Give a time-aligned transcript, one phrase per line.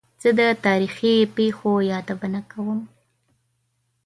[0.21, 2.79] زه د تاریخي پېښو یادونه کوم.